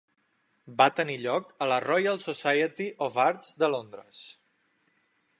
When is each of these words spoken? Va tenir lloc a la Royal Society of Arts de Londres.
Va 0.77 0.85
tenir 0.99 1.17
lloc 1.25 1.51
a 1.65 1.67
la 1.71 1.77
Royal 1.83 2.17
Society 2.23 2.87
of 3.07 3.19
Arts 3.27 3.51
de 3.65 3.69
Londres. 3.75 4.23